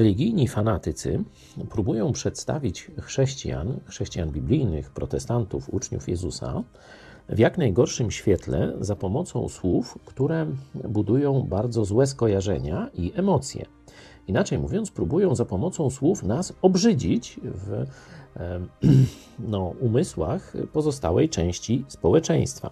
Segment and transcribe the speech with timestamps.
[0.00, 1.24] Religijni fanatycy
[1.70, 6.62] próbują przedstawić chrześcijan, chrześcijan biblijnych, protestantów, uczniów Jezusa
[7.28, 10.46] w jak najgorszym świetle za pomocą słów, które
[10.88, 13.66] budują bardzo złe skojarzenia i emocje.
[14.28, 17.86] Inaczej mówiąc, próbują za pomocą słów nas obrzydzić w
[19.38, 22.70] no, umysłach pozostałej części społeczeństwa.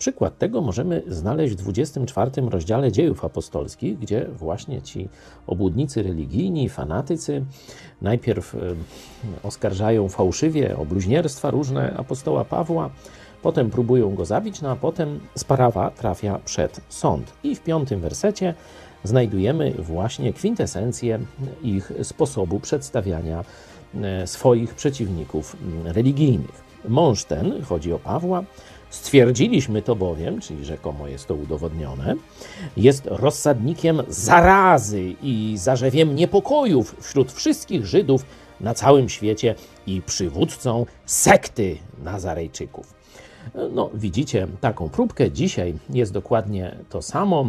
[0.00, 5.08] Przykład tego możemy znaleźć w 24 rozdziale dziejów apostolskich, gdzie właśnie ci
[5.46, 7.44] obłudnicy religijni, fanatycy
[8.02, 8.56] najpierw
[9.42, 12.90] oskarżają fałszywie o bluźnierstwa różne apostoła Pawła,
[13.42, 17.32] potem próbują go zabić, no a potem sprawa trafia przed sąd.
[17.42, 18.54] I w piątym wersecie
[19.04, 21.18] znajdujemy właśnie kwintesencję
[21.62, 23.44] ich sposobu przedstawiania
[24.26, 26.70] swoich przeciwników religijnych.
[26.88, 28.44] Mąż ten, chodzi o Pawła,
[28.90, 32.14] Stwierdziliśmy to bowiem, czyli rzekomo jest to udowodnione,
[32.76, 38.24] jest rozsadnikiem zarazy i zarzewiem niepokojów wśród wszystkich Żydów
[38.60, 39.54] na całym świecie
[39.86, 42.94] i przywódcą sekty Nazarejczyków.
[43.72, 45.30] No, widzicie taką próbkę.
[45.30, 47.48] Dzisiaj jest dokładnie to samo.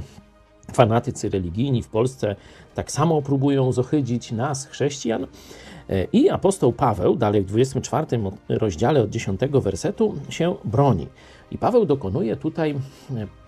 [0.71, 2.35] Fanatycy religijni w Polsce
[2.75, 5.27] tak samo próbują zohydzić nas, chrześcijan.
[6.13, 8.05] I apostoł Paweł, dalej w 24
[8.49, 11.07] rozdziale od 10 wersetu, się broni.
[11.51, 12.75] I Paweł dokonuje tutaj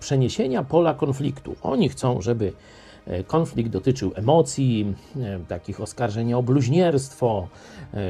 [0.00, 1.56] przeniesienia pola konfliktu.
[1.62, 2.52] Oni chcą, żeby
[3.26, 4.94] konflikt dotyczył emocji,
[5.48, 7.48] takich oskarżeń o bluźnierstwo,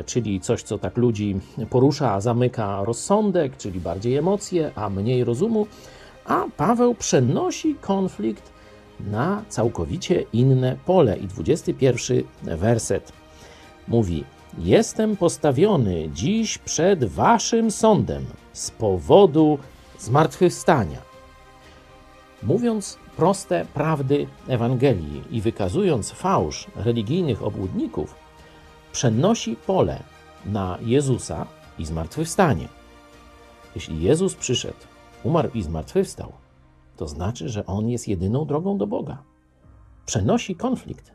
[0.07, 5.67] czyli coś, co tak ludzi porusza, zamyka rozsądek, czyli bardziej emocje, a mniej rozumu.
[6.25, 8.54] A Paweł przenosi konflikt
[9.01, 11.17] na całkowicie inne pole.
[11.17, 13.13] I 21 werset
[13.89, 14.25] mówi:
[14.59, 19.59] Jestem postawiony dziś przed waszym sądem z powodu
[19.99, 20.99] zmartwychwstania.
[22.43, 28.15] Mówiąc proste prawdy Ewangelii i wykazując fałsz religijnych obłudników,
[28.93, 30.03] przenosi pole
[30.47, 31.47] na Jezusa
[31.79, 32.69] i zmartwychwstanie.
[33.75, 34.79] Jeśli Jezus przyszedł,
[35.23, 36.33] umarł i zmartwychwstał,
[36.97, 39.23] to znaczy, że On jest jedyną drogą do Boga.
[40.07, 41.13] Przenosi konflikt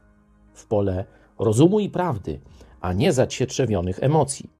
[0.53, 1.05] w pole
[1.39, 2.39] rozumu i prawdy,
[2.81, 4.58] a nie zacietrzewionych emocji.